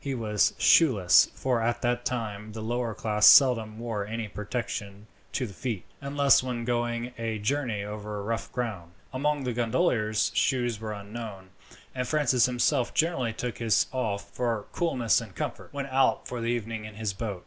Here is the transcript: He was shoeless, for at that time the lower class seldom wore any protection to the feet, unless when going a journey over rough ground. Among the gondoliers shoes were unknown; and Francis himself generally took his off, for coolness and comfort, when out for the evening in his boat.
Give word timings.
He 0.03 0.15
was 0.15 0.55
shoeless, 0.57 1.27
for 1.35 1.61
at 1.61 1.83
that 1.83 2.05
time 2.05 2.53
the 2.53 2.61
lower 2.63 2.95
class 2.95 3.27
seldom 3.27 3.77
wore 3.77 4.03
any 4.03 4.27
protection 4.27 5.05
to 5.33 5.45
the 5.45 5.53
feet, 5.53 5.85
unless 6.01 6.41
when 6.41 6.65
going 6.65 7.11
a 7.19 7.37
journey 7.37 7.83
over 7.83 8.23
rough 8.23 8.51
ground. 8.51 8.93
Among 9.13 9.43
the 9.43 9.53
gondoliers 9.53 10.31
shoes 10.33 10.79
were 10.79 10.93
unknown; 10.93 11.51
and 11.93 12.07
Francis 12.07 12.47
himself 12.47 12.95
generally 12.95 13.31
took 13.33 13.59
his 13.59 13.85
off, 13.91 14.31
for 14.31 14.65
coolness 14.71 15.21
and 15.21 15.35
comfort, 15.35 15.69
when 15.71 15.85
out 15.85 16.27
for 16.27 16.41
the 16.41 16.47
evening 16.47 16.85
in 16.85 16.95
his 16.95 17.13
boat. 17.13 17.39